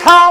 [0.00, 0.29] 他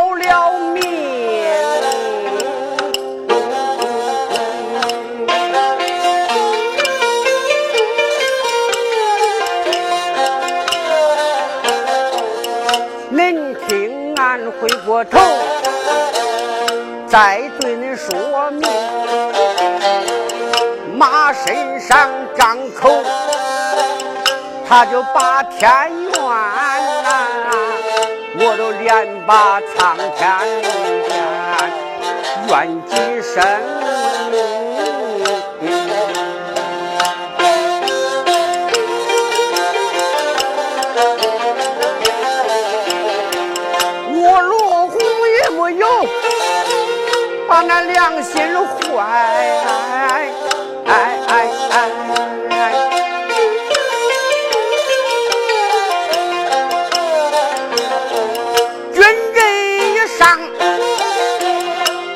[33.33, 33.78] 神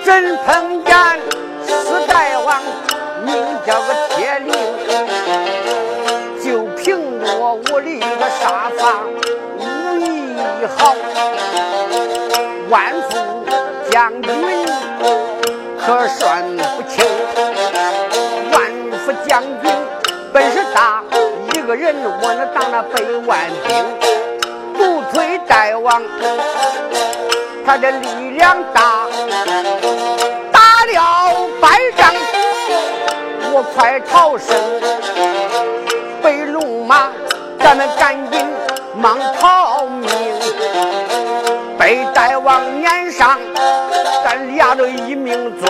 [0.06, 0.94] 真碰见
[1.66, 2.62] 四代王，
[3.24, 3.34] 名
[3.66, 4.54] 叫个铁灵，
[6.44, 9.06] 就凭着我的一个沙发
[9.58, 9.62] 武
[10.00, 10.36] 艺
[10.78, 10.94] 好，
[12.70, 13.46] 万夫
[13.90, 14.32] 将军
[15.80, 17.06] 可算不轻。
[18.52, 18.62] 万
[19.06, 19.72] 夫将军
[20.34, 21.02] 本事大，
[21.54, 23.86] 一个人我能当那百万兵。
[24.78, 26.04] 独腿大王，
[27.66, 29.03] 他的力量大。
[33.76, 34.56] 快逃生。
[36.22, 37.10] 被龙马，
[37.60, 38.46] 咱们赶紧
[38.96, 40.10] 忙逃命。
[41.78, 43.40] 被大王撵上，
[44.24, 45.70] 咱俩都一命终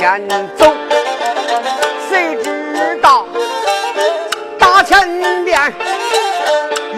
[0.00, 0.18] 前
[0.56, 0.72] 走，
[2.08, 3.26] 谁知道
[4.58, 5.06] 大前
[5.44, 5.60] 面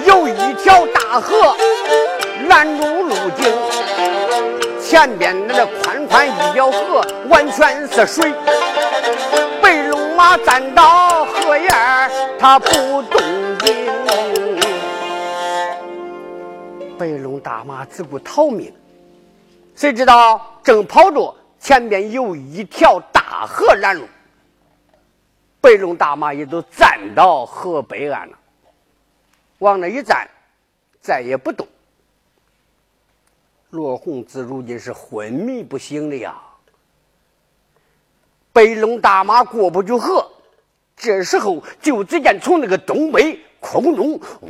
[0.06, 1.52] 有一条大河
[2.46, 3.52] 拦住路径，
[4.80, 8.32] 前边那宽宽一条河完全是水，
[9.60, 11.68] 白龙马站到河沿
[12.38, 13.20] 他不动
[13.64, 13.74] 静，
[16.96, 18.72] 白龙大马只顾逃命。
[19.74, 24.08] 谁知道正跑着，前边有一条大河拦路，
[25.60, 28.36] 白龙大马也都站到河北岸了，
[29.60, 30.28] 往那一站，
[31.00, 31.64] 再也不动。
[33.70, 36.34] 罗红子如今是昏迷不醒的呀。
[38.52, 40.32] 白龙大马过不去河，
[40.96, 44.48] 这时候就只见从那个东北空中，呜。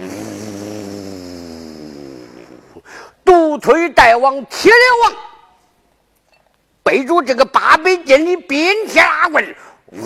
[3.23, 5.13] 独腿大王铁脸王
[6.93, 9.57] 背着这个八百斤的冰铁大棍，
[9.93, 9.97] 呜，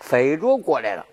[0.00, 1.06] 飞着过来了。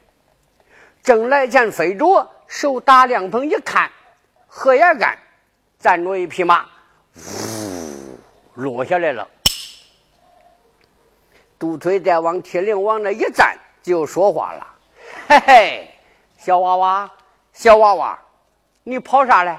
[1.03, 3.91] 正来前飞着，手打凉棚一看，
[4.47, 5.15] 荷叶杆
[5.77, 6.65] 站着一匹马，
[7.15, 8.17] 呜，
[8.55, 9.27] 落下来了。
[11.59, 14.67] 独腿再往铁岭往那一站，就说话了
[15.29, 15.95] ：“嘿嘿，
[16.39, 17.11] 小娃娃。”
[17.53, 18.17] 小娃娃，
[18.81, 19.55] 你跑啥嘞？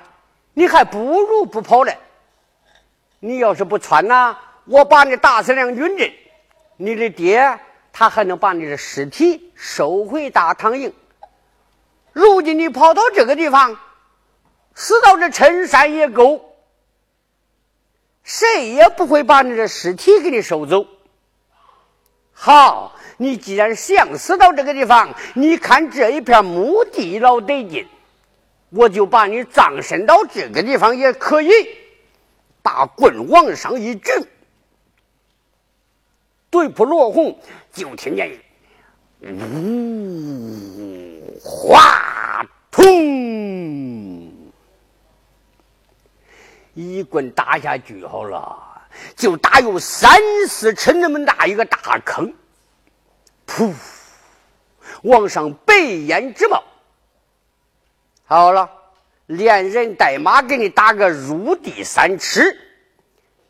[0.55, 1.99] 你还不如不跑嘞。
[3.21, 6.13] 你要是不穿呐，我把你打死两军阵，
[6.77, 7.59] 你的爹
[7.93, 10.93] 他还能把你的尸体收回大唐营。
[12.13, 13.79] 如今你跑到这个地方，
[14.75, 16.55] 死到这陈山野沟，
[18.23, 20.87] 谁也不会把你的尸体给你收走。
[22.33, 22.97] 好。
[23.19, 27.87] 你既然想死到这个地方，你看这一片墓地老得劲，
[28.75, 31.51] 我就把你葬身到这个地方也可以。
[32.65, 34.09] 把棍往上一举，
[36.49, 37.37] 对付罗红，
[37.73, 38.39] 就听见
[39.21, 42.85] 呜哗通，
[46.75, 48.87] 一棍打下去好了，
[49.17, 52.33] 就打有三四尺那么大一个大坑。
[53.45, 53.75] 噗！
[55.03, 56.63] 往上白烟直冒。
[58.33, 58.67] 好了，
[59.27, 62.59] 连人带马给你打个入地三尺。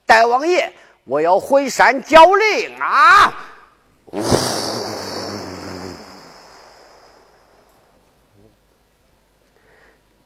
[0.05, 0.73] 大王爷，
[1.05, 3.32] 我要回山交令啊！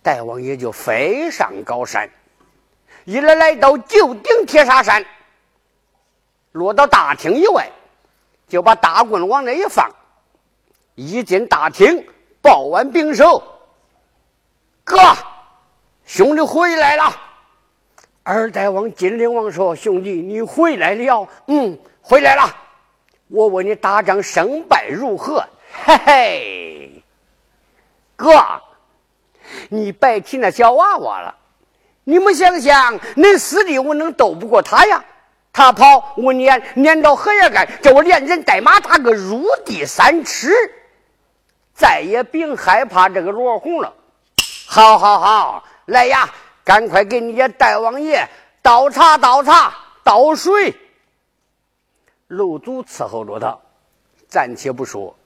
[0.00, 2.08] 大王爷就飞上高山，
[3.04, 5.04] 一来来到九鼎铁砂山，
[6.52, 7.70] 落到大厅以外，
[8.48, 9.94] 就把大棍往那一放，
[10.94, 12.08] 一进大厅，
[12.40, 13.55] 抱完兵手，
[14.86, 14.96] 哥，
[16.04, 17.12] 兄弟回来了。
[18.22, 21.28] 二大王金陵王说：“兄弟，你回来了？
[21.48, 22.56] 嗯，回来了。
[23.26, 25.44] 我问你打仗胜败如何？
[25.84, 27.02] 嘿嘿，
[28.14, 28.30] 哥。”
[29.70, 31.34] 你别提那小娃娃了，
[32.04, 35.04] 你们想想，恁师弟我能斗不过他呀？
[35.52, 40.52] 他跑我撵，撵到河也干，叫我连人带马打个入地三尺，
[41.74, 43.92] 再也别害怕这个罗红了。
[44.76, 46.28] 好好好，来呀，
[46.62, 48.28] 赶快给你家大王爷
[48.60, 49.72] 倒茶倒茶
[50.04, 50.74] 倒水。
[52.26, 53.56] 楼主伺候着他，
[54.28, 55.16] 暂且不说。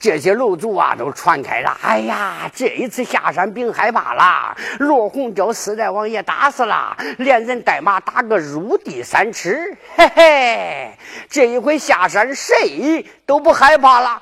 [0.00, 1.78] 这些楼主啊，都传开了。
[1.80, 4.56] 哎呀，这一次下山别害怕了。
[4.80, 9.78] 罗红叫四代王爷打死了，连人带马打个入地三尺。
[9.94, 10.98] 嘿嘿，
[11.28, 14.20] 这一回下山谁都不害怕了。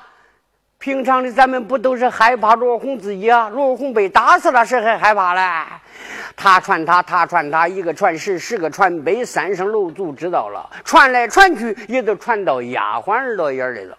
[0.79, 3.49] 平常的咱们不都是害怕罗红自己啊？
[3.49, 5.41] 罗红被打死了，谁还害怕嘞？
[6.37, 13.97] 他传他，他传他，一个传十，十个传百，三声楼主知道了，传来传去，也都传到丫鬟耳朵眼里了。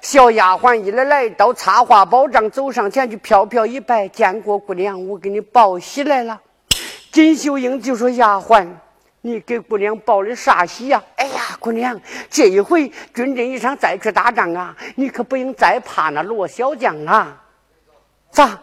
[0.00, 6.40] 小丫鬟一来来到插花宝帐，走上前去，飘飘一拜：“见过姑娘，我给你报喜来了。”
[7.10, 8.68] 金秀英就说：“丫鬟，
[9.22, 11.98] 你给姑娘报的啥喜呀？”“哎呀，姑娘，
[12.28, 17.40] 这一回军阵一场，再去打仗啊，你可不用再怕那罗小将啊。
[18.30, 18.60] ”“咋？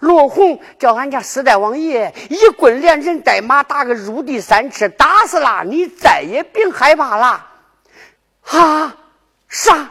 [0.00, 7.46] 罗红叫俺家四代王爷一棍连人带马打个入地三尺，打死了，你再也别害怕了。
[8.58, 8.96] ”“啊？
[9.48, 9.90] 啥？”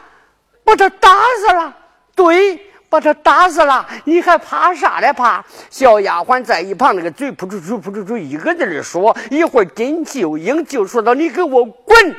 [0.63, 1.09] 把他打
[1.39, 1.77] 死了，
[2.13, 5.11] 对，把他打死了，你还怕啥嘞？
[5.11, 5.43] 怕？
[5.69, 12.15] 小丫鬟在一旁那个嘴噗出出噗出出一个劲儿的说，一会儿金秀英就说到：“你给我滚！”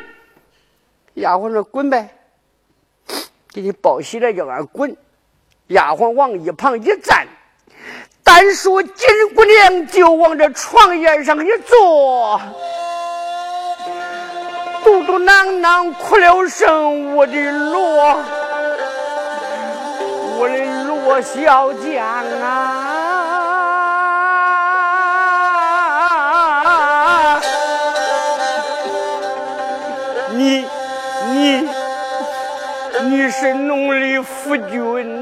[1.14, 2.10] 丫鬟说：“滚呗，
[3.52, 4.94] 给你报喜来，叫俺滚。”
[5.68, 7.26] 丫鬟往一旁一站，
[8.22, 12.40] 单说金姑娘就往这床沿上一坐。
[14.84, 18.22] 嘟嘟囔囔哭了声，我的罗，
[20.40, 21.98] 我的罗小将
[22.40, 23.18] 啊！
[30.30, 30.64] 你
[31.32, 31.68] 你
[33.02, 35.17] 你是农历夫君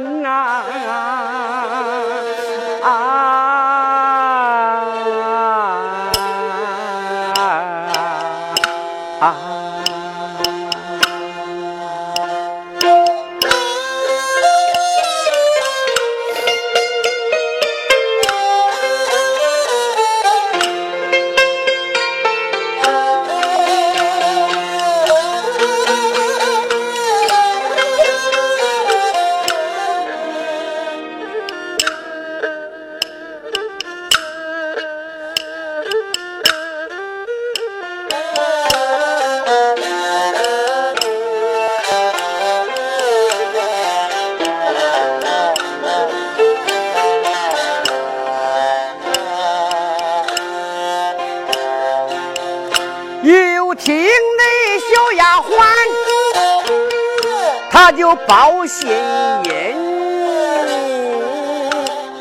[57.93, 58.95] 就报信音，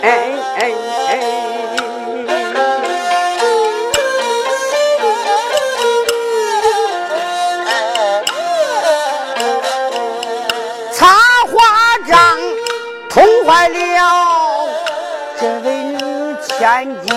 [0.02, 0.08] 哎
[0.58, 0.72] 哎
[1.10, 1.12] 哎！
[10.94, 11.08] 插
[11.48, 11.54] 花
[12.08, 12.38] 帐
[13.10, 13.76] 痛坏了
[15.40, 15.98] 这位女
[16.48, 17.14] 千金，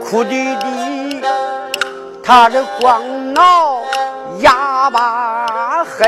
[0.00, 1.20] 哭滴滴，
[2.22, 3.82] 她的光脑
[4.40, 5.45] 哑巴。
[5.98, 6.06] 恨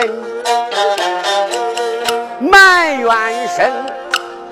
[2.41, 3.09] 埋怨
[3.49, 3.73] 声，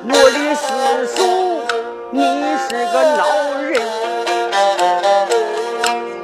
[0.08, 0.66] 我的师
[1.14, 1.16] 叔，
[2.10, 2.24] 你
[2.56, 3.20] 是个孬
[3.60, 3.70] 人。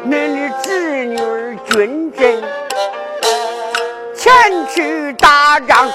[0.08, 2.42] 恁的侄女儿军阵
[4.16, 5.90] 前去打仗，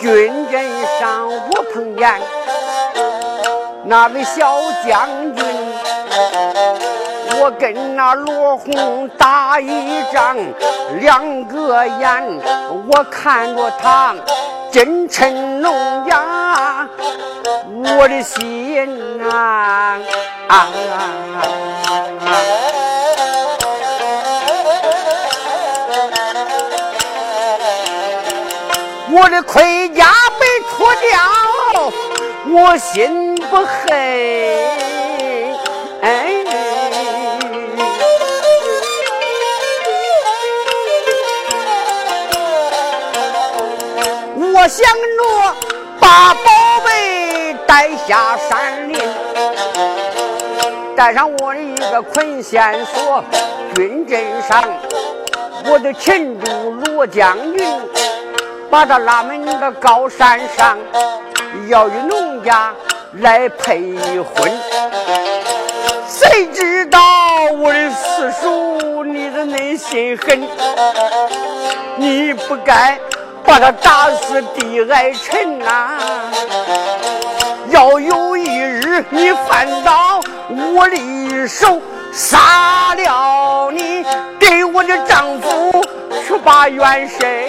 [0.00, 2.20] 军阵上我碰见
[3.84, 4.54] 那位小
[4.86, 5.46] 将军。
[7.42, 10.36] 我跟那罗红打一仗
[11.00, 12.40] 两个眼
[12.86, 14.14] 我看着他
[14.70, 15.74] 真称浓
[16.06, 16.86] 呀
[17.72, 19.98] 我的心呐
[20.48, 20.68] 啊
[29.12, 31.92] 我的盔甲被脱掉
[32.52, 34.79] 我心不黑
[44.62, 45.56] 我想着
[45.98, 49.00] 把宝贝带下山林，
[50.94, 53.24] 带上我的一个捆线索，
[53.74, 54.62] 军阵上
[55.64, 57.66] 我的擒住罗将军。
[58.70, 60.78] 把他拉门个高山上，
[61.68, 62.74] 要与农家
[63.14, 64.52] 来配婚。
[66.06, 67.00] 谁知道
[67.56, 70.46] 我的四叔你的内心狠，
[71.96, 73.00] 你不该
[73.50, 75.98] 把他打死地矮沉呐！
[77.70, 84.04] 要有一日你犯到我的手，杀了你，
[84.38, 85.84] 给我的丈夫
[86.28, 87.48] 去把冤伸。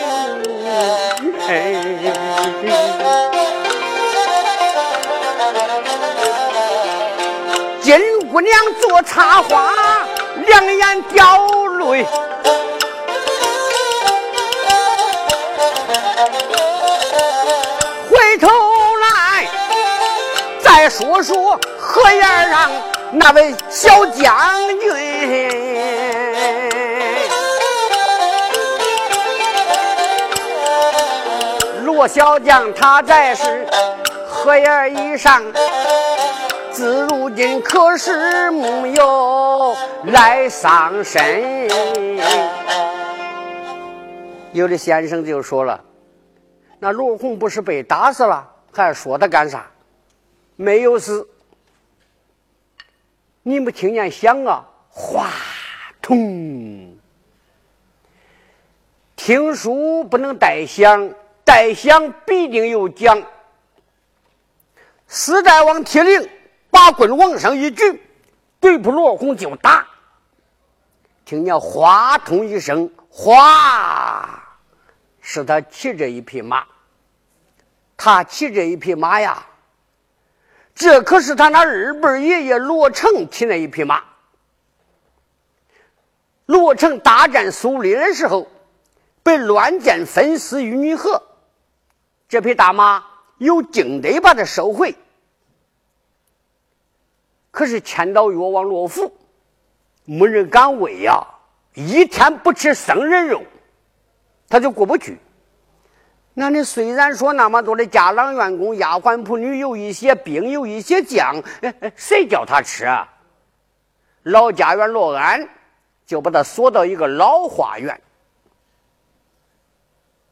[7.79, 9.71] 金姑娘做插花，
[10.47, 11.37] 两眼掉
[11.77, 12.07] 泪。
[20.81, 22.71] 再说说河沿上
[23.11, 24.35] 那位小将
[24.79, 24.89] 军。
[31.83, 33.67] 罗小将他在是
[34.27, 35.43] 河沿以上，
[36.71, 41.69] 自如今可是木有来丧身。
[44.51, 45.79] 有的先生就说了
[46.81, 49.67] ：“那罗红不是被打死了，还说他干啥？
[50.55, 51.29] 没有死。
[53.43, 54.67] 你们听见响啊？
[54.89, 55.29] 哗，
[56.01, 56.97] 通。
[59.15, 63.23] 听书不能带响。”带响必定有奖。
[65.07, 66.29] 四代王铁岭
[66.69, 68.01] 把棍往上一举，
[68.59, 69.85] 对付罗红就打。
[71.25, 74.57] 听见哗通一声，哗，
[75.19, 76.65] 是他骑着一匹马。
[77.97, 79.45] 他骑着一匹马呀，
[80.81, 84.03] 这可是他那二辈爷爷罗成骑那一匹马。
[86.47, 88.47] 罗成大战苏黎的时候，
[89.21, 91.21] 被乱箭分尸于女河。
[92.27, 93.05] 这匹大马
[93.37, 94.95] 有经得把它收回，
[97.51, 99.13] 可是千岛越王罗浮
[100.03, 101.27] 没人敢喂呀！
[101.75, 103.43] 一天不吃生人肉，
[104.49, 105.19] 他就过不去。
[106.33, 111.41] 那你虽然说那么多的家郎员工、丫鬟仆女，有一些兵，有一些将，
[111.95, 112.85] 谁叫他吃？
[112.85, 113.07] 啊？
[114.23, 115.49] 老家园罗安
[116.05, 118.01] 就把他锁到一个老花园。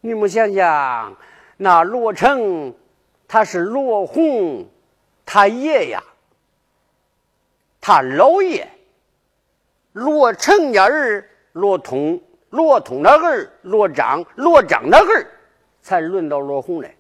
[0.02, 1.16] 你们想想。
[1.62, 2.74] 那罗成，
[3.28, 4.66] 他是罗红，
[5.26, 6.02] 他爷呀，
[7.82, 8.66] 他老爷，
[9.92, 15.28] 罗成家儿罗通，罗通的儿罗章，罗章的儿
[15.82, 16.96] 才轮到罗红来。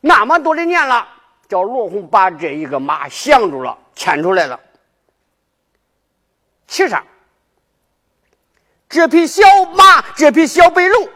[0.00, 1.06] 那么多的年了，
[1.48, 4.58] 叫罗红把这一个马降住了，牵出来了，
[6.66, 7.04] 骑上
[8.88, 9.42] 这匹小
[9.76, 11.08] 马，这匹小白龙。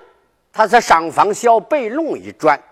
[0.52, 2.62] 他在上方小白龙一转，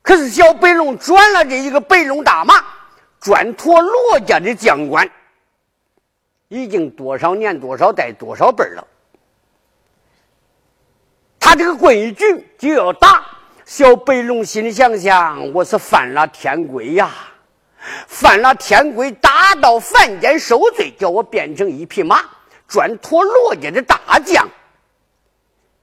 [0.00, 2.54] 可是小白龙转了这一个白龙大马，
[3.20, 5.06] 转脱罗家的将官，
[6.48, 8.86] 已经多少年多少代多少辈了。
[11.46, 13.24] 他这个规矩就要打
[13.64, 17.08] 小白龙，心里想想：我是犯了天规呀，
[18.08, 22.20] 犯了天规，打到凡间受罪，叫我变成一匹马，
[22.66, 24.48] 转脱罗家的大将。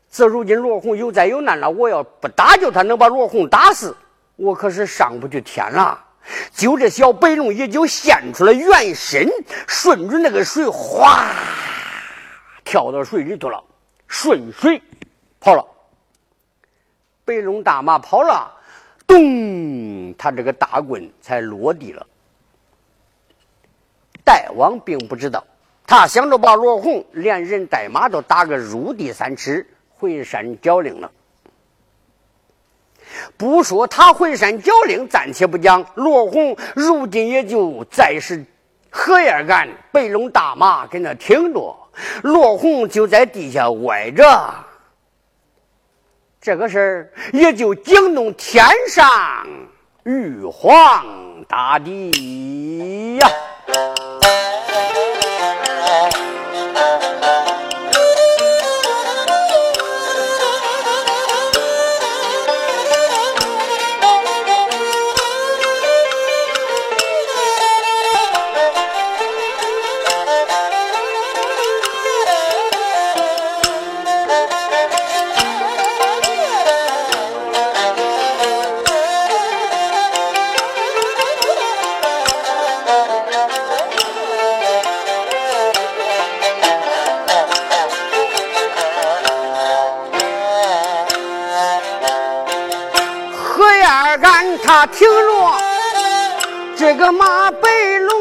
[0.10, 3.96] 自如今罗红有灾有难了，我要不打救他，能把罗红打死，
[4.36, 5.98] 我可是上不去天了。
[6.53, 9.29] 就这小白龙也就现出了原身，
[9.65, 11.24] 顺着那个水，哗，
[12.65, 13.63] 跳到水里头了，
[14.10, 14.82] 顺水
[15.43, 15.65] 跑了。
[17.25, 18.50] 白龙大马跑了，
[19.05, 22.07] 咚，他这个大棍才落地了。
[24.23, 25.43] 大王并不知道，
[25.85, 29.67] 他想着把罗红连人带马都打个入地三尺。
[29.95, 31.12] 回山剿令了。
[33.38, 35.85] 不说他回山剿令，暂且不讲。
[35.95, 38.45] 罗红如今也就再是
[38.89, 41.77] 荷叶干白龙大马跟那挺着，
[42.21, 44.53] 罗红就在地下歪着。
[46.43, 49.47] 这个事儿也就惊动天上
[50.03, 53.29] 玉皇大帝呀。
[96.95, 98.13] 这个马背龙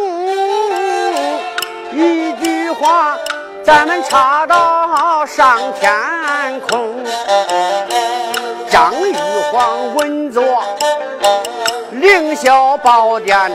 [1.92, 3.18] 一句话，
[3.62, 7.04] 咱们插到上天空。
[8.70, 9.14] 张玉
[9.52, 10.64] 皇稳坐
[11.90, 13.52] 凌霄宝殿，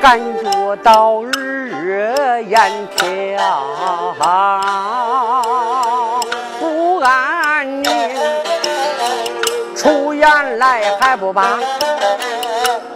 [0.00, 4.16] 感觉到日月炎跳，
[6.58, 7.92] 不安宁。
[9.76, 11.58] 出言来还不把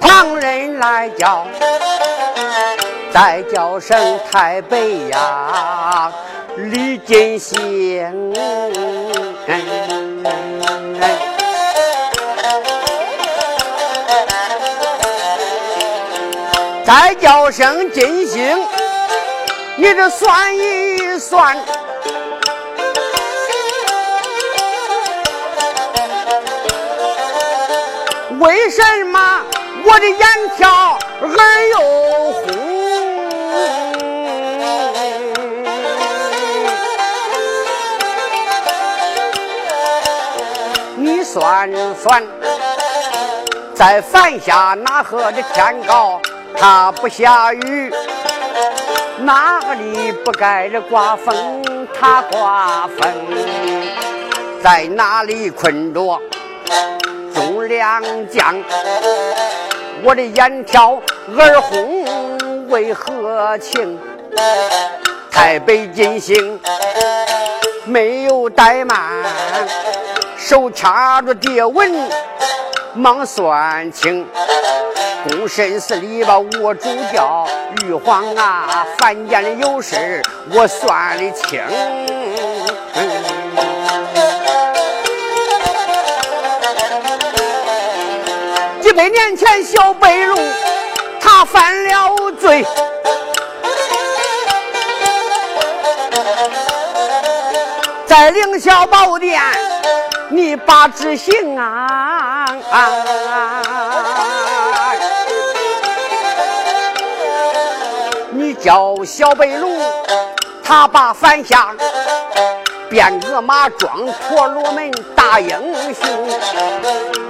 [0.01, 1.47] 旁人来叫，
[3.13, 4.79] 再叫声太白
[5.11, 6.13] 呀，
[6.57, 8.33] 李金星。
[16.85, 18.67] 再叫声金星，
[19.77, 21.57] 你这算一算，
[28.41, 29.43] 为什么
[29.91, 30.21] 我的眼
[30.55, 31.31] 跳耳
[31.71, 31.79] 又
[32.33, 32.45] 红？
[40.97, 42.23] 你算算，
[43.75, 46.21] 在凡下哪和的天高？
[46.55, 47.91] 它不下雨，
[49.21, 51.65] 哪里不该的刮风？
[51.99, 53.11] 它刮风，
[54.63, 56.21] 在哪里困着
[57.69, 58.57] 两将？
[60.03, 61.01] 我的眼挑
[61.37, 63.99] 耳红为何情？
[65.31, 66.59] 台北金星
[67.85, 68.99] 没有怠慢，
[70.37, 72.09] 手掐着蝶纹
[72.95, 74.27] 忙算清。
[75.25, 77.47] 公审司里吧，我主教
[77.85, 81.61] 玉皇啊，凡间的有事我算的清。
[88.99, 90.37] 百年前，小白龙
[91.21, 92.67] 他犯了罪，
[98.05, 99.41] 在凌霄宝殿，
[100.31, 102.57] 你把执行啊！
[108.61, 109.79] 叫小白龙，
[110.65, 111.73] 他把反下
[112.89, 115.51] 变个马装婆罗门大英
[115.95, 116.09] 雄。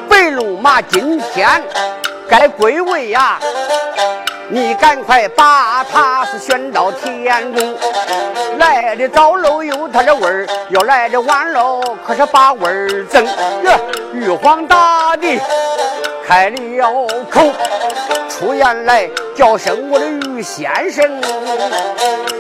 [0.09, 1.63] 白龙马今天
[2.29, 3.39] 该归位呀，
[4.49, 7.77] 你赶快把他是选到天宫。
[8.59, 13.27] 来的早喽有他的味儿，要来的晚喽可是把味儿增。
[14.15, 15.39] 玉皇大帝
[16.29, 17.41] 开了口。
[18.29, 21.21] 出言来叫声我的于先生，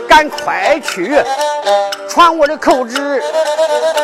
[0.06, 1.18] 赶快去
[2.08, 3.22] 传我的口旨。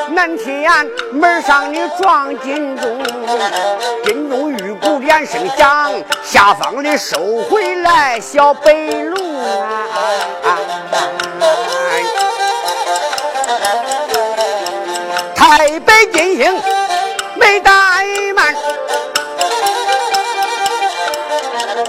[0.08, 0.70] 南天
[1.12, 2.98] 门上的撞金钟，
[4.04, 5.92] 金钟玉鼓连声响，
[6.24, 10.58] 下方的收回来小白龙啊！
[15.36, 16.60] 台北金星
[17.36, 18.54] 没怠慢。
[21.76, 21.82] 南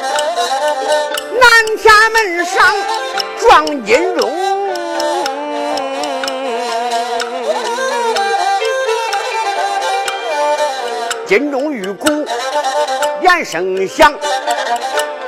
[1.77, 2.73] 天门上
[3.39, 4.31] 撞金钟，
[11.27, 12.25] 金钟玉鼓
[13.21, 14.11] 连声响，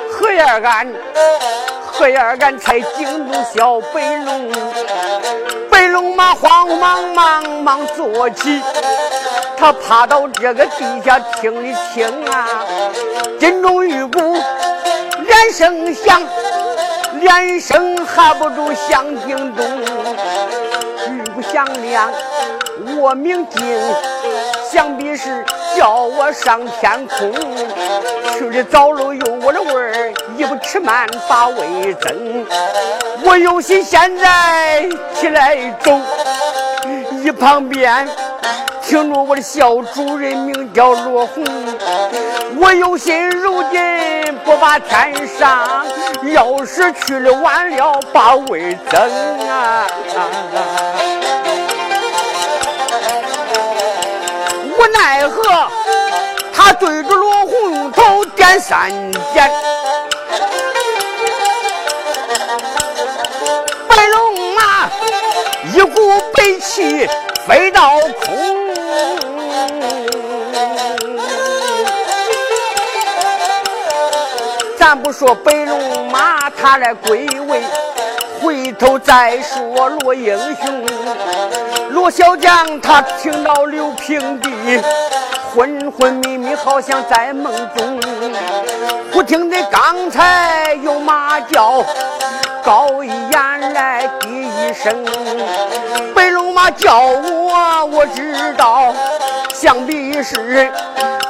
[0.09, 0.91] 何眼俺
[1.85, 4.51] 何眼俺才惊动小白龙，
[5.97, 8.61] 龙马慌忙忙忙坐起，
[9.57, 12.63] 他趴到这个地下听一听啊，
[13.39, 14.37] 金钟玉鼓。
[15.25, 16.21] 连声响，
[17.19, 19.65] 连声喊不住响叮咚，
[21.09, 22.11] 玉不响亮，
[22.99, 23.59] 我明镜，
[24.71, 25.43] 想必是
[25.77, 27.31] 叫我上天空。
[28.33, 32.45] 去的早喽有我的味儿，一不吃慢把味增。
[33.23, 35.91] 我有心现在起来走，
[37.23, 38.07] 一旁边。
[38.81, 41.43] 听着我的小主人名叫罗红，
[42.57, 43.79] 我有心如今
[44.45, 45.85] 不把天上，
[46.23, 48.99] 要是去了晚了把位增
[49.47, 49.85] 啊！
[55.07, 55.41] 奈何，
[56.53, 58.89] 他对着罗红头点三
[59.31, 59.49] 点，
[63.87, 64.89] 白龙马
[65.73, 67.07] 一股白气
[67.47, 68.35] 飞到空。
[74.77, 77.61] 咱不说白龙马，他来归位，
[78.41, 80.85] 回头再说罗英雄，
[82.09, 84.49] 小将他听到刘平的
[85.53, 87.99] 昏昏迷迷，好像在梦中。
[89.11, 91.83] 忽听得刚才有马叫，
[92.63, 95.03] 高一眼来低一声，
[96.13, 98.93] 白龙马叫我，我知道，
[99.53, 100.71] 想必是。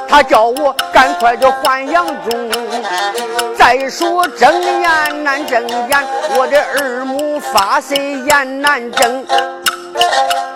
[0.09, 2.49] 他叫我赶快的还阳中。
[3.57, 9.25] 再说睁眼难睁眼，我的耳目发涩眼难睁，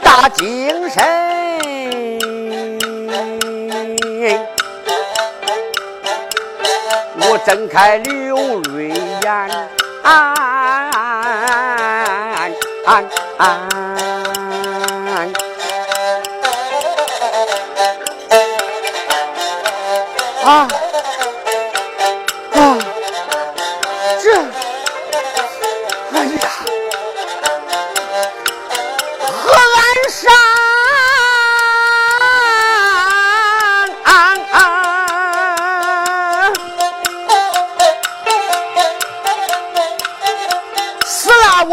[0.04, 1.04] 大精神。
[7.24, 8.90] 我睁开流泪
[9.22, 9.70] 眼，
[20.44, 20.68] 啊！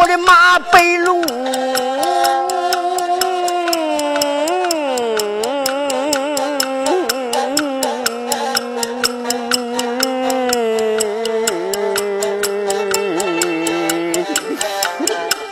[0.09, 1.23] 的马背龙。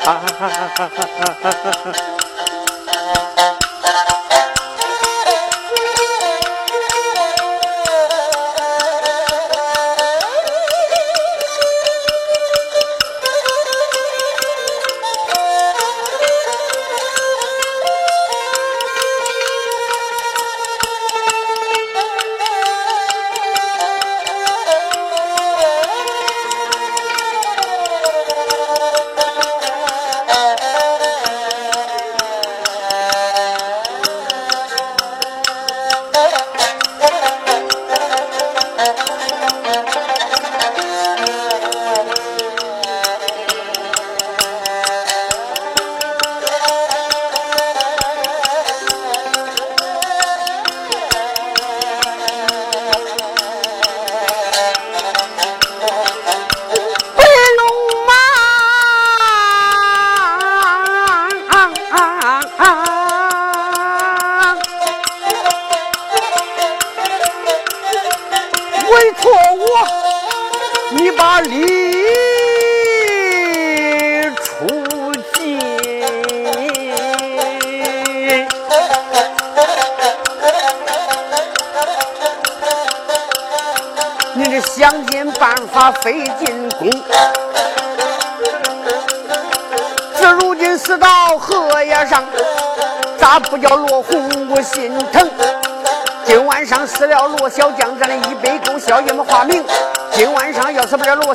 [0.07, 1.93] 哈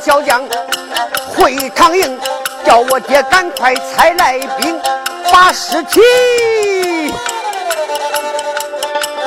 [0.04, 0.44] 小将
[1.36, 2.20] 回唐营，
[2.66, 4.82] 叫我爹赶快差来兵，
[5.32, 6.02] 把尸体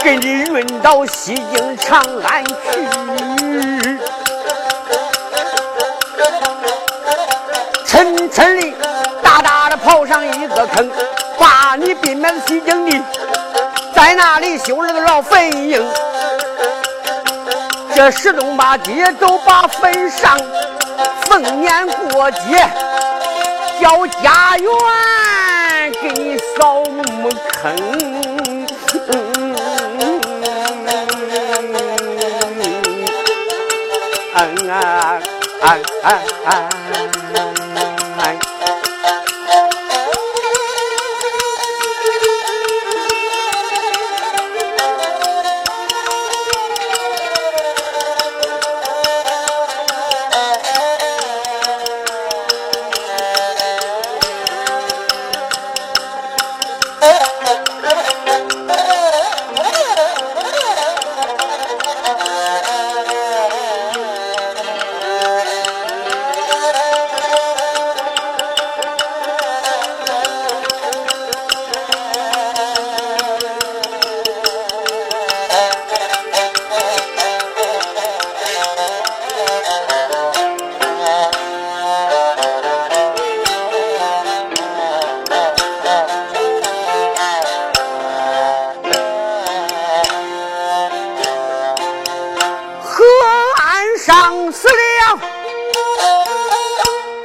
[0.03, 2.53] 给你运到西京长安去。
[7.87, 8.73] 沉沉的，
[9.23, 10.91] 大大的刨上一个坑，
[11.39, 13.01] 把你兵满西京的，
[13.95, 15.81] 在那里修了个老坟茔。
[17.94, 20.37] 这十东八街都把坟上，
[21.26, 22.68] 逢年过节
[23.80, 27.74] 叫家园给你扫墓坑。
[34.37, 34.76] 嗯啊
[35.62, 35.66] 啊
[36.44, 36.48] 啊
[94.05, 95.19] 伤死了。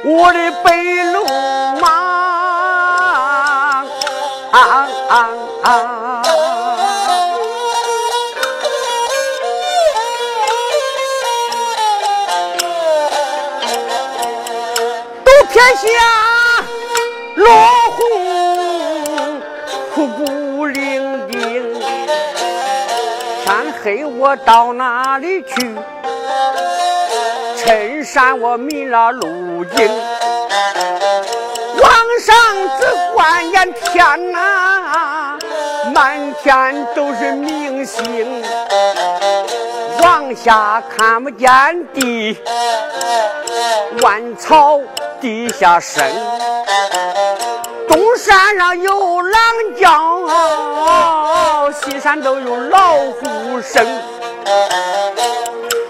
[0.02, 1.88] 我的白龙马
[4.50, 5.28] 啊啊
[5.62, 6.22] 啊
[15.22, 15.84] 都天下
[17.36, 17.46] 落
[17.90, 18.00] 红
[19.94, 21.30] 孤孤伶仃
[23.44, 23.48] 天
[23.82, 25.76] 黑我到哪里去
[27.70, 29.88] 衬衫我迷了路径。
[31.80, 32.34] 往上
[32.80, 35.38] 只观见天哪，
[35.94, 38.42] 满天都是明星。
[40.02, 41.48] 往下看不见
[41.94, 42.36] 地，
[44.02, 44.80] 万草
[45.20, 46.04] 地下深。
[47.88, 49.40] 东山上有狼
[49.78, 53.86] 叫，西山都有老虎声。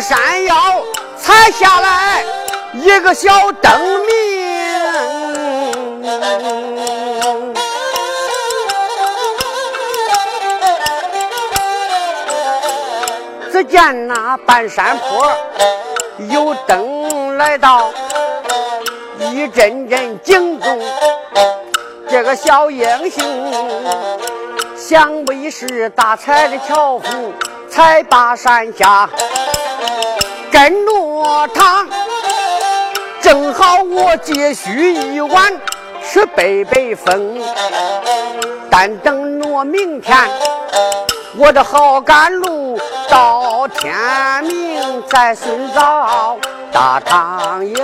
[0.00, 0.54] 山腰
[1.16, 2.24] 采下来
[2.74, 3.72] 一个小灯
[4.06, 4.14] 明，
[13.52, 15.32] 只见那半山坡
[16.30, 17.90] 有灯来到，
[19.20, 20.80] 一阵阵惊动
[22.10, 23.24] 这个小英雄，
[24.76, 27.32] 想必是大财的樵夫
[27.70, 29.08] 才把山下。
[30.54, 31.84] 跟着他，
[33.20, 35.52] 正好我借须一晚
[36.00, 37.42] 吃北北风。
[38.70, 40.16] 但等我明天，
[41.36, 43.92] 我的好赶路到天
[44.44, 46.38] 明再寻找
[46.70, 47.74] 大唐营。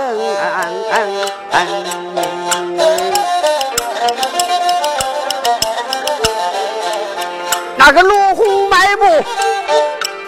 [7.75, 9.03] 那个罗红迈步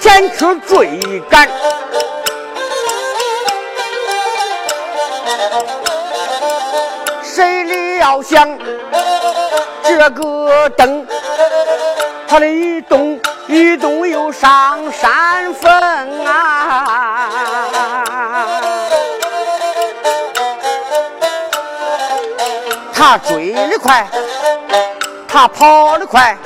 [0.02, 1.48] 前去追赶。
[8.04, 8.46] 要想
[9.82, 11.08] 这个灯，
[12.28, 17.30] 它的一动一动又上山峰啊！
[22.94, 24.06] 他追的快，
[25.26, 26.38] 他跑的快，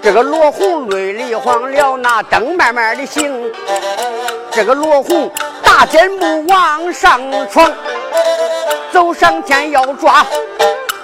[0.00, 3.52] 这个罗红泪里慌了，那灯慢慢的行，
[4.52, 5.28] 这个罗红
[5.64, 7.68] 大箭步往上闯。
[8.92, 10.26] 走上前要抓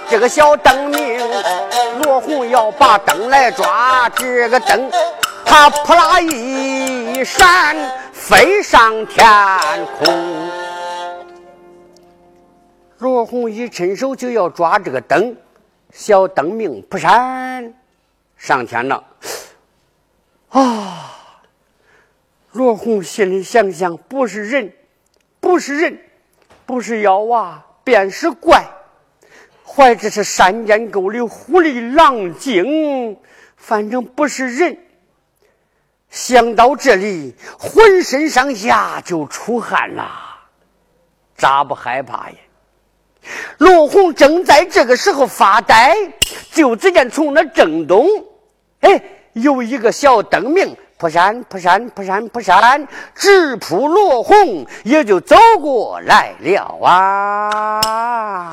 [0.09, 1.19] 这个小灯明，
[2.03, 4.91] 罗红要把灯来抓，这个灯
[5.45, 7.77] 他扑啦一闪
[8.13, 9.27] 飞上天
[9.99, 10.51] 空。
[12.99, 15.37] 罗红一伸手就要抓这个灯，
[15.93, 17.75] 小灯明扑闪
[18.37, 19.05] 上天了。
[20.51, 20.99] 啊！
[22.53, 24.75] 罗红心里想想，不是人，
[25.41, 25.99] 不是人，
[26.73, 27.67] 不是妖啊！
[27.85, 28.65] 便是怪，
[29.63, 33.19] 或者是山间沟里狐狸狼精，
[33.59, 34.79] 反正不是人。
[36.09, 40.11] 想到这里，浑身上下就出汗了，
[41.37, 42.37] 咋不害怕呀？
[43.59, 45.95] 罗红正在这个时候发呆，
[46.53, 48.09] 就只见从那正东，
[48.81, 49.05] 哎，
[49.35, 50.75] 有一个小灯明。
[51.03, 58.53] 扑闪扑闪扑闪扑闪，直扑罗红，也就走过来了啊。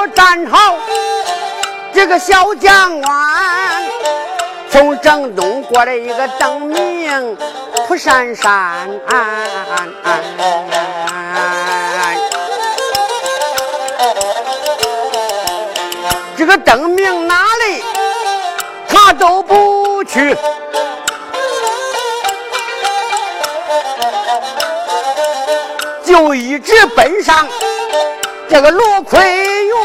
[0.00, 0.78] 山坡站好，
[1.92, 3.82] 这个小江湾，
[4.70, 7.36] 从正东过来一个灯明
[7.86, 8.88] 蒲闪闪，
[16.34, 17.84] 这个灯明哪里
[18.88, 20.34] 他都不去，
[26.06, 27.46] 就一直奔上
[28.48, 29.76] 这个罗奎愿，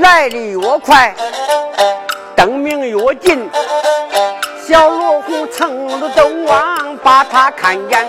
[0.00, 1.14] 来的越快，
[2.34, 3.48] 灯明越近。
[4.66, 8.06] 小罗虎蹭着灯往把他看见，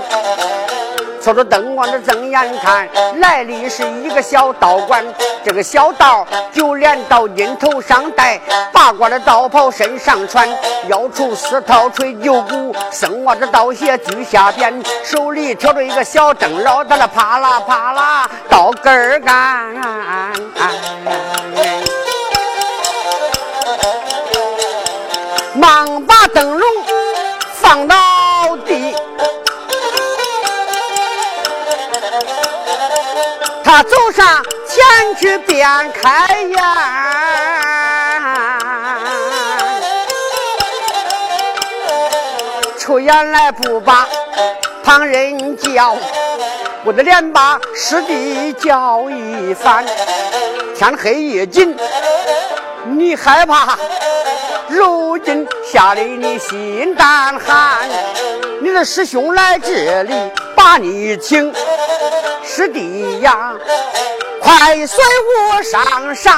[1.23, 5.05] 瞅着灯光的睁眼看，来的是一个小道观。
[5.43, 8.39] 这个小道就连到肩头上戴，
[8.73, 10.49] 八卦的道袍身上穿，
[10.87, 19.75] 腰处四套吹九鼓，生娃的道鞋居下边，手里挑着一个小灯笼，在那啪啦啪啦到根儿干。
[25.53, 26.67] 忙把灯笼
[27.53, 27.95] 放到
[33.73, 36.61] 他走上前去便开眼，
[42.77, 44.05] 出言来不把
[44.83, 45.95] 旁人叫，
[46.83, 49.85] 我的脸把师弟叫一番，
[50.75, 51.73] 天黑夜紧，
[52.83, 53.77] 你害怕？
[54.67, 57.87] 如今吓得你心胆寒，
[58.59, 60.13] 你的师兄来这里
[60.57, 61.53] 把你请，
[62.61, 63.57] 师弟呀，
[64.39, 65.03] 快随
[65.49, 66.31] 我上山。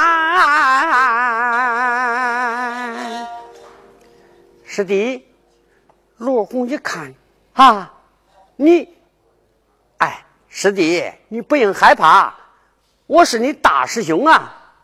[4.64, 5.28] 师弟，
[6.16, 7.14] 罗红一看
[7.52, 7.94] 啊，
[8.56, 8.88] 你，
[9.98, 12.34] 哎，师弟，你不用害怕，
[13.06, 14.78] 我是你大师兄啊。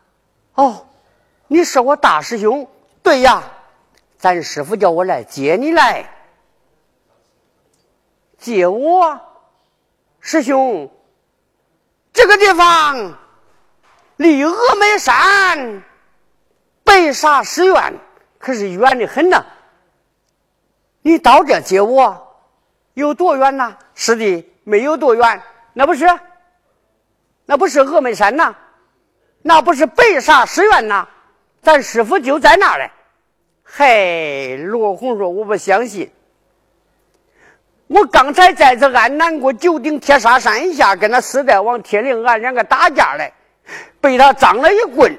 [0.56, 0.88] 哦，
[1.48, 2.70] 你是我大师兄。
[3.02, 3.42] 对呀，
[4.18, 6.06] 咱师傅叫我来接你来，
[8.38, 9.22] 接我，
[10.20, 10.92] 师兄，
[12.14, 13.18] 这个地方
[14.18, 15.84] 离峨眉山
[16.84, 18.00] 白沙寺院
[18.38, 19.46] 可是远的很呐。
[21.02, 22.38] 你到这接我
[22.94, 23.78] 有多远呐？
[23.96, 25.42] 师弟，没有多远，
[25.74, 26.06] 那不是，
[27.46, 28.54] 那不是峨眉山呐，
[29.42, 31.08] 那不是白沙寺院呐。
[31.62, 32.92] 咱师傅就在那嘞，
[33.64, 34.58] 嗨！
[34.58, 36.12] 罗红说：“我不相信，
[37.90, 43.34] 我刚才在这安南国九鼎铁砂山下跟那四代王铁灵俺两个打架嘞，
[44.00, 45.18] 被他张了一棍，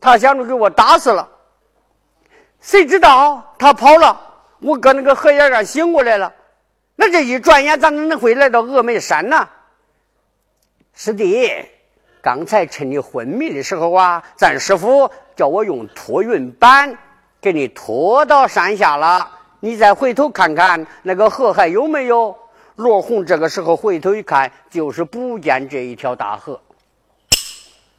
[0.00, 1.28] 他想着给我打死了。
[2.60, 4.20] 谁知道他跑了，
[4.58, 6.32] 我搁那个河沿上醒过来了。
[6.96, 9.48] 那这一转眼，咋能会来到峨眉山呢？
[10.94, 11.48] 师弟。”
[12.20, 16.96] 刚才趁你昏迷的时候啊，咱师傅叫我用托运板
[17.38, 19.33] 给你拖到山下了。
[19.64, 22.36] 你再回头看看那个河还有没有？
[22.76, 26.60] 罗红这个时候回头一看，就是不见这一条大河。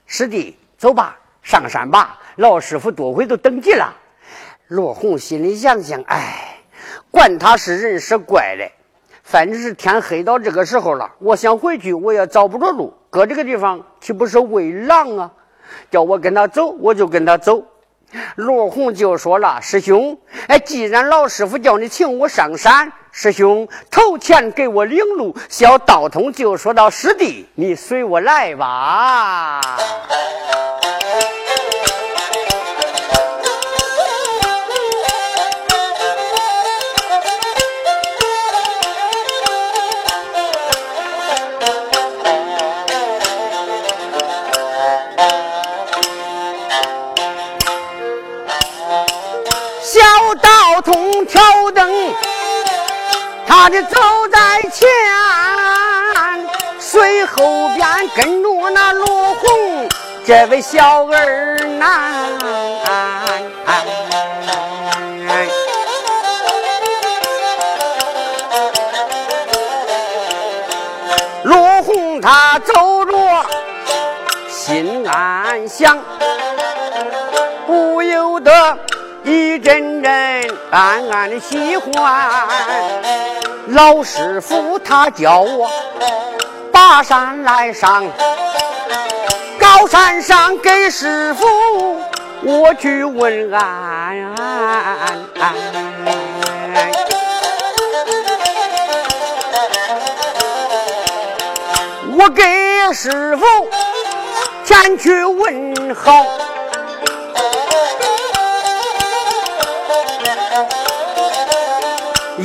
[0.05, 2.19] 师弟，走吧，上山吧。
[2.35, 3.95] 老师傅多会都等急了。
[4.67, 6.59] 罗红心里想想，哎，
[7.09, 8.69] 管他是人是怪的。
[9.23, 12.93] 反正是天黑到这个时候了，我想回去，我也找不着路。
[13.09, 15.31] 搁这个地方岂不是喂狼啊？
[15.89, 17.65] 叫我跟他走，我就跟他走。
[18.35, 29.61] 罗红就说了：“师兄，哎，既然老师傅叫你请我上山，师兄投钱给我领路。”小道童就说到：“师弟，你随我来吧。”
[53.65, 53.97] 他的走
[54.31, 54.87] 在前，
[56.77, 57.83] 随后边
[58.15, 59.89] 跟着那罗红
[60.23, 62.29] 这位小儿男。
[71.41, 73.45] 罗红他走着，
[74.47, 75.97] 心暗想，
[77.65, 78.77] 不由得。
[79.25, 82.47] 一阵阵暗暗的喜欢，
[83.69, 85.67] 老师傅他叫我
[86.71, 88.05] 爬山来上，
[89.59, 91.45] 高山上给师傅
[92.43, 94.35] 我去问安。
[102.17, 102.43] 我给
[102.93, 103.45] 师傅
[104.63, 106.44] 前去问好。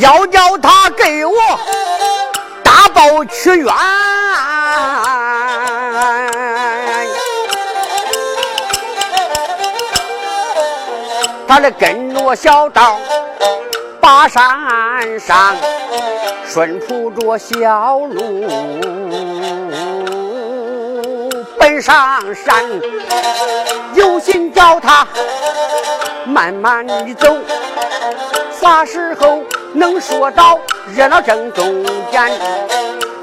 [0.01, 1.35] 要叫他给我
[2.65, 3.75] 大报屈冤。
[11.47, 12.99] 他的跟着小道，
[14.01, 14.41] 把山
[15.21, 15.55] 上
[16.47, 18.49] 顺铺着小路，
[21.59, 22.65] 奔上山，
[23.95, 25.07] 有心叫他
[26.25, 27.37] 慢慢的走，
[28.59, 29.43] 啥时候
[29.73, 30.59] 能说到
[30.95, 32.31] 热闹正中间？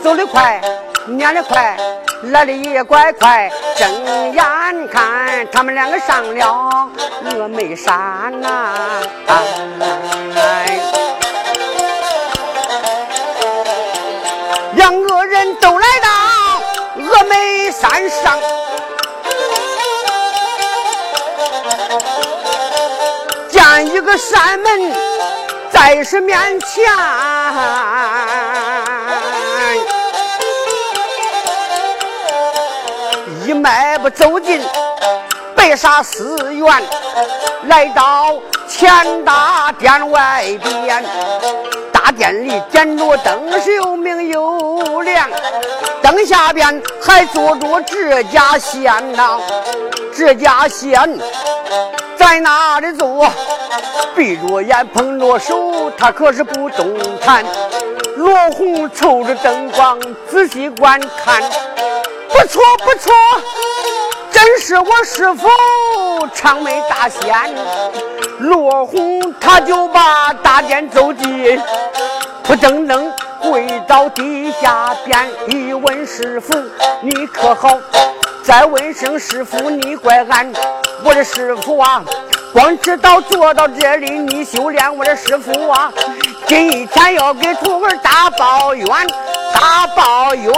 [0.03, 0.61] 走得快，
[1.07, 1.77] 撵得快。
[2.23, 4.43] 来的也怪快，睁眼
[4.87, 6.89] 看他们两个上了
[7.29, 7.93] 峨眉山
[8.41, 8.73] 呐！
[14.73, 16.09] 两个人都来到
[17.03, 18.39] 峨眉山上，
[23.47, 24.91] 见一个山门
[25.79, 26.83] 在是面前。
[33.45, 34.59] 一迈步走进
[35.55, 36.83] 白沙寺院，
[37.67, 38.33] 来到
[38.67, 41.05] 前大殿外边。
[41.93, 45.29] 大殿里点着灯，是又明又亮。
[46.01, 49.39] 灯下边还坐着这家仙呐，
[50.17, 51.19] 这家仙
[52.17, 53.29] 在那里坐？
[54.15, 57.45] 闭着眼，捧着手，他可是不动弹。
[58.15, 59.99] 罗红瞅着灯光，
[60.29, 61.41] 仔细观看。
[62.29, 63.13] 不错不错，
[64.31, 65.47] 真是我师傅
[66.33, 67.21] 长眉大仙。
[68.39, 71.61] 罗红他就把大殿走进，
[72.43, 73.11] 扑噔噔
[73.41, 76.53] 跪到地下边，一问师傅
[77.01, 77.77] 你可好？
[78.43, 80.51] 再问声师傅你怪俺，
[81.03, 82.03] 我的师傅啊，
[82.53, 85.91] 光知道坐到这里你修炼，我的师傅啊，
[86.47, 88.87] 今天要给徒儿大抱怨，
[89.53, 90.53] 大抱怨。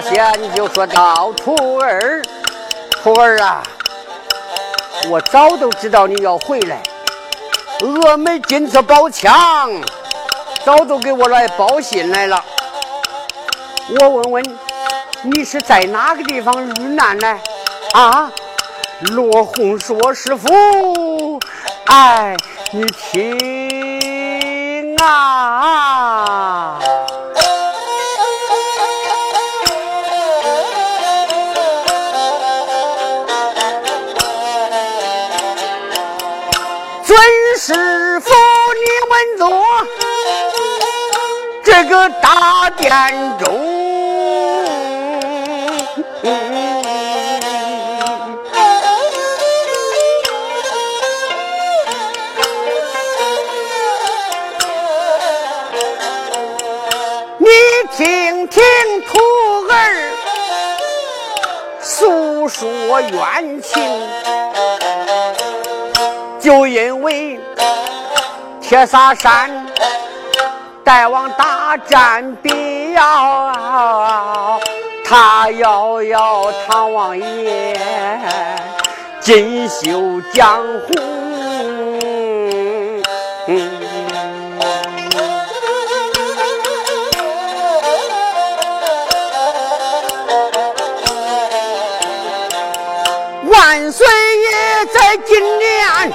[0.00, 2.22] 先就说道：“徒儿，
[3.02, 3.62] 徒儿啊，
[5.10, 6.80] 我早都知道你要回来。
[7.80, 9.70] 峨眉金子宝枪
[10.64, 12.44] 早都给我来报信来了。
[14.00, 14.58] 我问问
[15.22, 17.38] 你是在哪个地方遇难呢？
[17.92, 18.30] 啊？
[19.12, 21.40] 罗红说：师傅，
[21.86, 22.36] 哎，
[22.72, 26.78] 你听啊。”
[42.40, 42.90] 大殿
[43.38, 43.52] 中，
[57.36, 57.46] 你
[57.94, 58.62] 听听
[59.06, 59.18] 徒
[59.68, 59.74] 儿
[61.82, 63.82] 诉说冤情。
[66.40, 67.38] 就因为
[68.62, 69.69] 铁砂山
[70.90, 74.60] 大王大战必要，
[75.04, 77.78] 他要要唐王爷
[79.20, 80.92] 锦绣江湖，
[93.44, 96.12] 万岁爷在今年。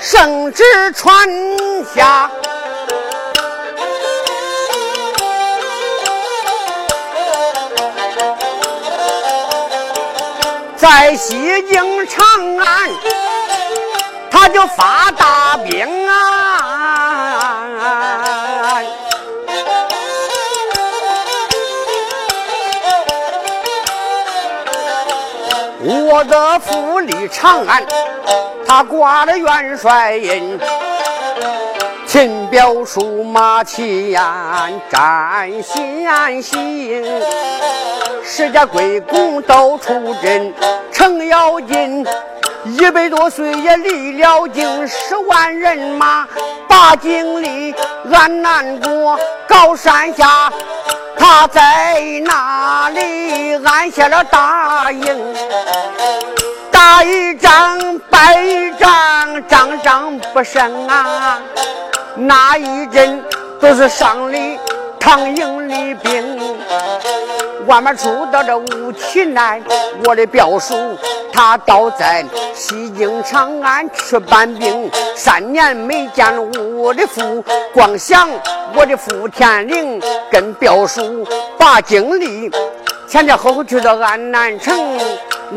[0.00, 0.64] 圣旨
[0.96, 1.28] 传
[1.94, 2.28] 下，
[10.90, 11.36] 在西
[11.70, 12.24] 京长
[12.56, 12.90] 安，
[14.30, 17.52] 他就发大兵啊！
[25.82, 27.84] 我的府里长安。
[28.66, 30.58] 他挂了元帅印，
[32.08, 34.22] 秦表书马齐言，
[34.88, 37.04] 占先行，
[38.24, 40.50] 十家贵公都出阵，
[40.90, 42.06] 程咬金
[42.64, 46.26] 一百多岁也离了京，十万人马
[46.66, 47.74] 把京里，
[48.10, 50.50] 俺南国高山下，
[51.14, 55.34] 他在那里安下了大营，
[56.70, 61.38] 打一仗败一仗，仗仗不胜啊！
[62.18, 63.24] 那一阵
[63.60, 64.58] 都是上里
[64.98, 66.38] 唐营里兵。
[67.66, 69.60] 外面出到这吴起来，
[70.04, 70.74] 我的表叔
[71.32, 76.26] 他倒在西京长安去搬兵，三年没见
[76.76, 78.28] 我的父，光想
[78.74, 80.00] 我的父天灵
[80.30, 81.26] 跟表叔
[81.58, 82.50] 把经历，
[83.08, 84.98] 前前后后去到安南城，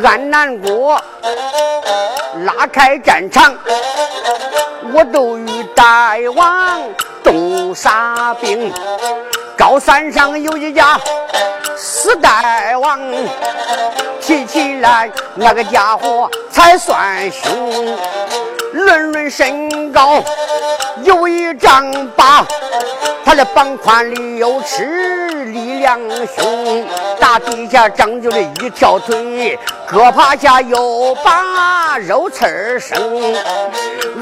[0.01, 0.97] 安南国
[2.45, 3.53] 拉开战场，
[4.93, 6.81] 我都与大王
[7.21, 8.71] 动杀兵，
[9.57, 10.97] 高山上有一家。
[11.75, 12.97] 四代王
[14.21, 17.97] 提起来，那个家伙才算凶。
[18.71, 20.23] 论论身高
[21.03, 22.45] 有一丈八，
[23.25, 25.99] 他的膀宽里有尺，力量
[26.35, 26.85] 凶。
[27.19, 29.57] 大地下长就了一条腿，
[29.89, 33.35] 胳膊下有把肉刺儿生。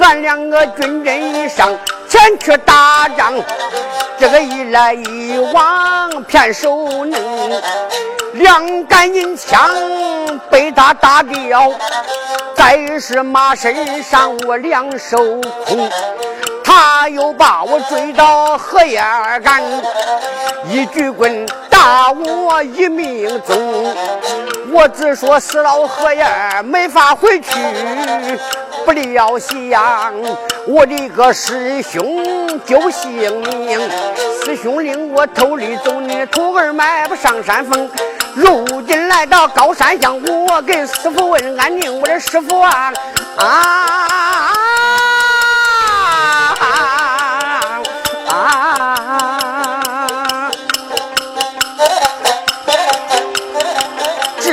[0.01, 1.77] 俺两个军人一上。
[2.09, 3.35] 前去打仗，
[4.17, 7.61] 这个一来一往偏手能，
[8.33, 9.69] 两杆银枪
[10.49, 11.71] 被他打掉，
[12.55, 15.17] 再是马身上我两手
[15.67, 15.87] 空，
[16.63, 18.99] 他又把我追到荷叶
[19.43, 19.61] 杆，
[20.69, 23.95] 一举棍打我一命中，
[24.71, 26.23] 我只说死了荷叶
[26.63, 27.49] 没法回去。
[28.85, 30.13] 不料想，
[30.67, 33.79] 我的个师兄救性命，
[34.45, 37.89] 师兄领我偷里走，你徒儿迈不上山峰。
[38.35, 42.93] 如今来到高山乡，我给师傅问安宁，我的师傅啊
[43.37, 45.08] 啊啊！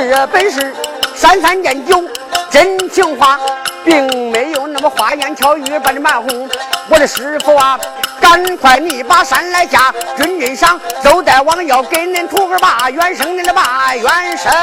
[0.09, 0.73] 这本是
[1.15, 2.01] 三三见九，
[2.49, 3.37] 真情话。
[3.83, 6.49] 并没有那么花言巧语把你瞒哄，
[6.89, 7.79] 我的师傅啊，
[8.19, 14.53] 赶快你把山来下，军阵上周大王要给恁徒儿把元生，恁的把元生啊！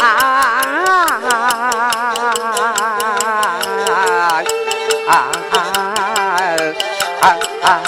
[0.00, 0.10] 啊啊
[5.06, 5.08] 啊啊
[7.20, 7.82] 啊啊啊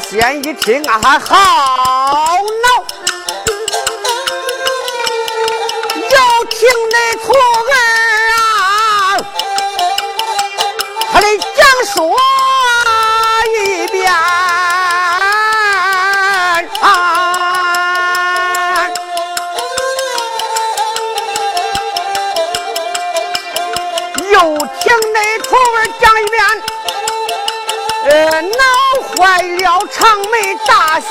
[0.00, 1.87] 仙一听啊，好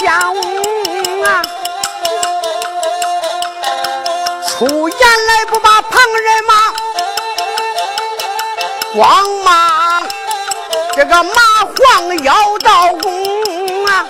[0.07, 1.41] 大仙啊！
[4.47, 6.53] 出言来不把旁人骂，
[8.95, 10.01] 光骂
[10.95, 11.41] 这个马
[11.75, 12.33] 黄妖
[12.63, 14.07] 道公啊！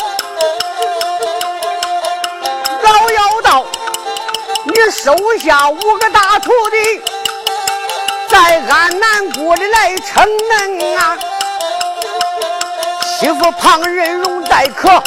[2.83, 3.65] 老妖道，
[4.65, 7.01] 你收下五个大徒弟，
[8.29, 11.17] 在安南国里来称能啊！
[13.19, 15.01] 欺负旁人容待可，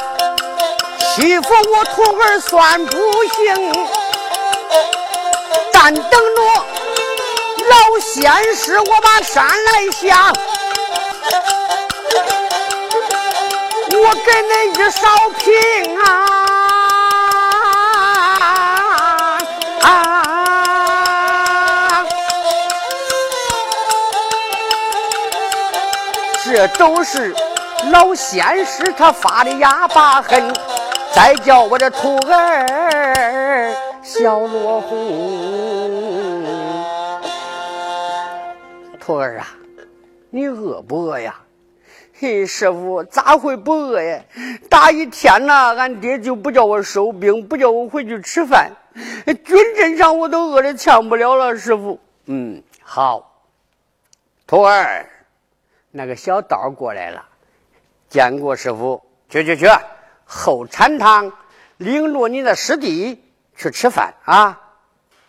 [1.14, 3.72] 欺负我徒儿算不行。
[5.72, 6.10] 但等着
[7.68, 10.32] 老仙师，我把山来下，
[13.92, 15.00] 我给恁一烧
[15.38, 16.06] 平啊！
[26.44, 27.34] 这都是。
[27.90, 30.52] 老仙师他发的哑巴狠，
[31.12, 36.44] 再叫我的徒儿小罗红。
[38.98, 39.46] 徒儿啊，
[40.30, 41.34] 你饿不饿呀？
[42.18, 44.20] 嘿，师傅咋会不饿呀？
[44.68, 48.70] 大一天呐，俺爹就不叫我收兵，不叫我回去吃饭。
[49.24, 51.98] 军阵上我都饿得呛不了了，师傅。
[52.26, 53.26] 嗯，好。
[54.46, 55.06] 徒儿，
[55.90, 57.24] 那个小道过来了，
[58.08, 59.02] 见过师傅。
[59.28, 59.66] 去去去，
[60.32, 61.32] 后禅堂
[61.76, 63.20] 领着你的师弟
[63.56, 64.60] 去吃饭啊。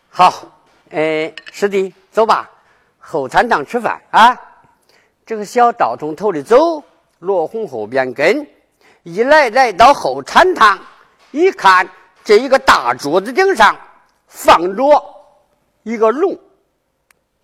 [0.09, 2.51] 好，哎，师弟，走吧，
[2.99, 4.39] 后禅堂吃饭啊。
[5.25, 6.83] 这个小道从头里走，
[7.17, 8.47] 罗红后边跟，
[9.01, 10.79] 一来来到后禅堂，
[11.31, 11.89] 一看
[12.23, 13.75] 这一个大桌子顶上
[14.27, 15.15] 放着
[15.81, 16.37] 一个龙，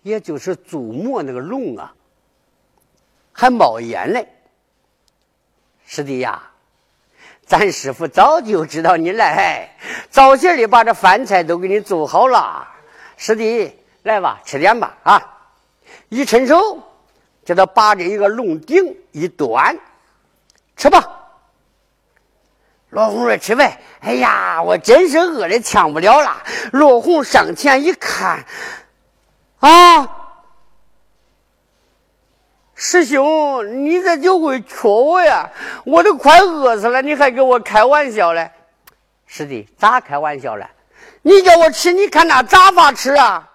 [0.02, 1.92] 也就是祖母那个龙啊，
[3.32, 4.28] 还冒烟嘞。
[5.84, 6.52] 师弟呀，
[7.48, 9.74] 咱师傅早就知道你来，
[10.10, 12.68] 早些的把这饭菜都给你做好了。
[13.16, 15.22] 师弟，来吧，吃点吧啊！
[16.10, 16.84] 一伸手。
[17.44, 19.78] 叫他把这一个龙鼎一端，
[20.76, 21.08] 吃吧。
[22.90, 26.42] 罗红说：“吃呗。”哎呀，我真是饿的呛不了了。
[26.72, 28.44] 罗红上前一看，
[29.60, 30.17] 啊，
[32.80, 35.50] 师兄，你这就会缺我呀？
[35.84, 38.52] 我都快饿死了，你还给我开玩笑嘞？
[39.26, 40.64] 师弟，咋开玩笑嘞？
[41.22, 43.50] 你叫我吃，你看那咋法吃啊？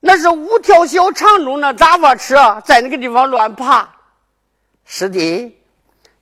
[0.00, 2.62] 那是五条小肠中那咋法吃啊？
[2.64, 3.94] 在那个地方乱爬，
[4.86, 5.60] 师弟，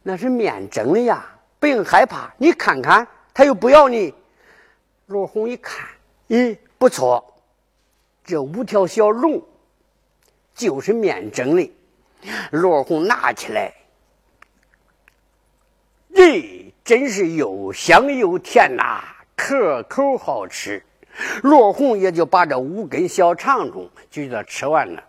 [0.02, 1.24] 那是面蒸的呀，
[1.60, 2.34] 不用害怕。
[2.38, 4.12] 你看看，他又不要你。
[5.06, 5.86] 罗红一看，
[6.26, 7.24] 咦，不错，
[8.24, 9.40] 这五条小龙
[10.52, 11.72] 就是面蒸的。
[12.50, 13.72] 罗红拿起来，
[16.12, 19.02] 咦，真是又香又甜呐，
[19.36, 20.84] 可口好吃。
[21.42, 25.02] 罗红也就把这五根小肠中就这吃完了。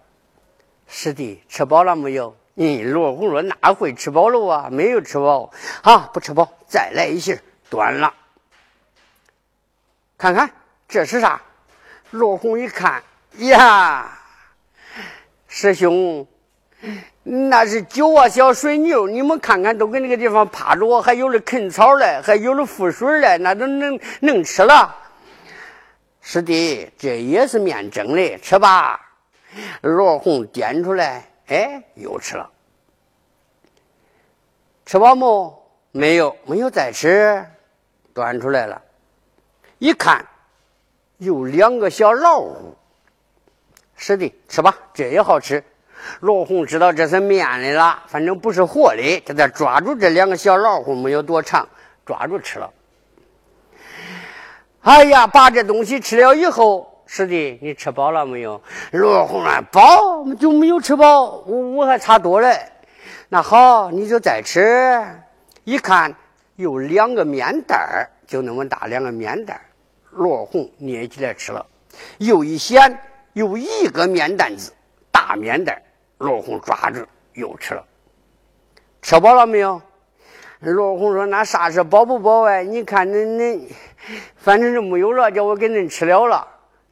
[0.88, 2.36] 师弟吃饱了没有？
[2.56, 4.70] 嗯，罗红说：“哪会吃饱了啊？
[4.72, 5.52] 没有吃饱
[5.84, 7.40] 啊，不吃饱，再来一些，
[7.70, 8.14] 端了。
[10.18, 10.50] 看看
[10.88, 11.42] 这是啥？”
[12.10, 13.04] 罗红一看，
[13.38, 14.18] 呀，
[15.48, 16.26] 师兄，
[17.24, 24.96] 那是九啊小水牛，你们看看，都跟那个地方趴着，还有的啃草嘞，还有的浮水嘞，那都能能吃了。
[26.22, 29.00] 师弟，这也是面蒸的，吃吧。
[29.82, 32.50] 罗红点出来，哎，又吃了。
[34.86, 35.54] 吃饱没？
[35.92, 37.44] 没有，没有再吃。
[38.14, 38.82] 端出来了，
[39.80, 40.26] 一看，
[41.18, 42.76] 有两个小老虎。
[43.96, 45.64] 师弟，吃吧，这也好吃。
[46.20, 51.68] 罗红知道这是面的了，反正不是活的，给他抓住这两个小老虎，没有多长，
[52.06, 52.72] 抓住吃了。
[54.82, 58.62] 哎呀，把这东西吃了以后，师弟，你吃饱了没有？
[58.92, 62.58] 罗红啊，饱就没有吃饱，我我还差多嘞。
[63.30, 65.04] 那好，你就再吃。
[65.66, 66.16] 一看
[66.56, 69.62] 有两个面袋儿，就那么大两个面袋儿。
[70.12, 71.66] 罗红捏起来吃了，
[72.20, 72.98] 又一掀
[73.34, 74.72] 有一个面担子，
[75.12, 75.84] 大面袋。
[76.18, 77.86] 罗红抓住又吃了。
[79.02, 79.82] 吃饱了没有？
[80.60, 82.64] 罗红说：“那啥是饱不饱哎？
[82.64, 83.62] 你看恁恁。”
[84.36, 86.48] 反正是没有了，叫我给恁吃了了。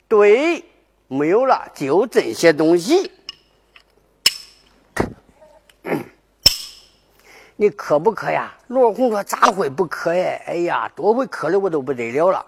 [0.07, 0.63] 对，
[1.07, 3.11] 没有了，就这些东西。
[7.57, 8.53] 你渴不渴呀？
[8.67, 10.39] 罗红说：“咋会不渴呀？
[10.45, 12.45] 哎呀，多会渴的我都不得了了。”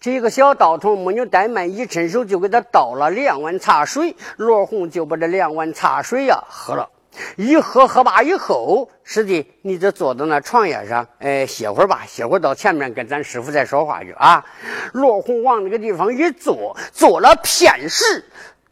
[0.00, 4.14] 这个小道童没有怠慢，一伸手就给他倒了两碗茶水。
[4.36, 6.88] 罗红就把这两碗茶水呀喝了。
[7.34, 14.46] 一喝喝罢以后，师弟，你就坐到那床沿上，哎，歇会儿吧，歇会儿到前面跟咱师傅再说话去啊。
[14.92, 18.24] 罗红往那个地方一坐，坐了片时，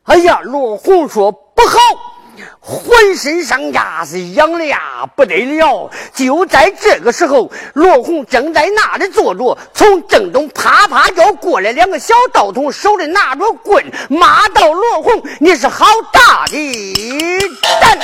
[0.05, 2.16] 哎呀，罗红说不好。
[2.61, 5.91] 浑身上下是痒的呀，不得了！
[6.15, 17.41] 就在这个时候，罗红正在那里坐着，从正东啪啪叫过来两个小道童，手里拿着棍，骂道：“罗红，你是好大的
[17.81, 17.99] 胆！”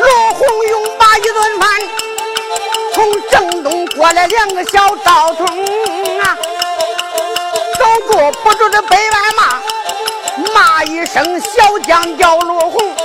[0.00, 1.68] 罗红用把一顿饭，
[2.94, 5.46] 从正东过来两个小道童
[6.20, 6.38] 啊。
[8.10, 12.96] 坐不住的北外骂，骂一声小将叫罗红，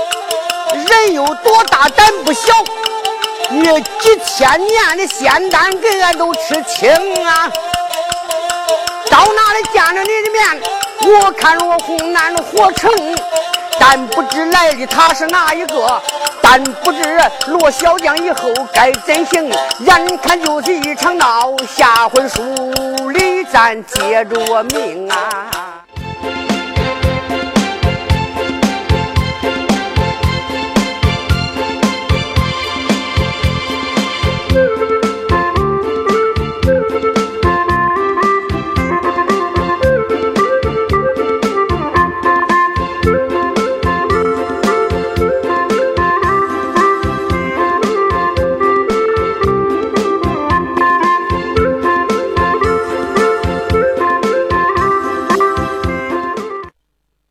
[0.73, 2.51] 人有多大胆不小，
[3.51, 3.67] 你
[3.99, 6.89] 几千年的仙丹给俺都吃清
[7.23, 7.47] 啊！
[9.11, 12.91] 到哪里见着你的面，我看罗红难活成。
[13.79, 16.01] 但不知来的他是哪一个，
[16.41, 19.49] 但不知罗小将以后该怎行。
[19.79, 25.74] 眼看就是一场闹，下回书里咱接着命啊。